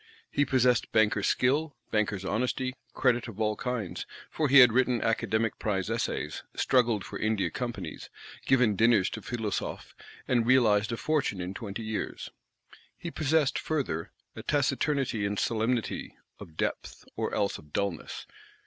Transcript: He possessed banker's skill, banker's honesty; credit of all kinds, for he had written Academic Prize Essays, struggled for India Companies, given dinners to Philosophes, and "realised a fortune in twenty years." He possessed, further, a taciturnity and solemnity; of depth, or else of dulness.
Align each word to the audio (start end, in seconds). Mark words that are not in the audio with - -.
He 0.31 0.45
possessed 0.45 0.91
banker's 0.91 1.27
skill, 1.27 1.75
banker's 1.91 2.25
honesty; 2.25 2.73
credit 2.95 3.27
of 3.27 3.39
all 3.39 3.55
kinds, 3.55 4.07
for 4.31 4.49
he 4.49 4.57
had 4.57 4.73
written 4.73 4.99
Academic 4.99 5.59
Prize 5.59 5.91
Essays, 5.91 6.41
struggled 6.55 7.05
for 7.05 7.19
India 7.19 7.51
Companies, 7.51 8.09
given 8.47 8.75
dinners 8.75 9.11
to 9.11 9.21
Philosophes, 9.21 9.93
and 10.27 10.47
"realised 10.47 10.91
a 10.91 10.97
fortune 10.97 11.39
in 11.39 11.53
twenty 11.53 11.83
years." 11.83 12.31
He 12.97 13.11
possessed, 13.11 13.59
further, 13.59 14.11
a 14.35 14.41
taciturnity 14.41 15.23
and 15.23 15.37
solemnity; 15.37 16.17
of 16.39 16.57
depth, 16.57 17.05
or 17.15 17.35
else 17.35 17.59
of 17.59 17.71
dulness. 17.71 18.25